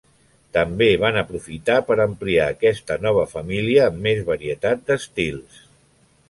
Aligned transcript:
També 0.55 0.85
van 1.01 1.19
aprofitar 1.21 1.75
per 1.89 1.97
ampliar 2.05 2.47
aquesta 2.55 2.97
nova 3.09 3.27
família 3.35 3.85
amb 3.91 4.01
més 4.09 4.25
varietat 4.31 4.83
d'estils. 4.89 5.63